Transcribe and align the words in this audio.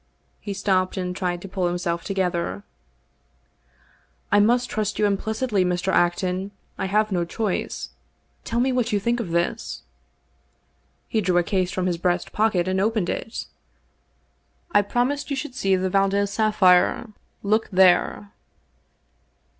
He 0.39 0.55
stopped 0.55 0.97
an<i 0.97 1.13
tried 1.15 1.43
to 1.43 1.47
pull 1.47 1.67
himself 1.67 2.03
together." 2.03 2.63
I 4.31 4.39
must 4.39 4.67
trust 4.67 4.97
you 4.97 5.05
implicitly, 5.05 5.63
Mr. 5.63 5.93
Acton, 5.93 6.49
I 6.75 6.87
have 6.87 7.11
no 7.11 7.23
choice. 7.23 7.91
Tell 8.43 8.59
me 8.59 8.71
what 8.71 8.91
you 8.91 8.99
think 8.99 9.19
of 9.19 9.29
this." 9.29 9.83
He 11.07 11.21
drew 11.21 11.37
a 11.37 11.43
case 11.43 11.69
from 11.71 11.85
his 11.85 11.99
breast 11.99 12.31
pocket 12.31 12.67
and 12.67 12.81
opened 12.81 13.09
it." 13.09 13.45
I 14.71 14.81
promised 14.81 15.29
you 15.29 15.35
should 15.35 15.53
see 15.53 15.75
the 15.75 15.87
Valdez 15.91 16.31
sapphire. 16.33 17.09
Look 17.43 17.69
there!" 17.71 18.31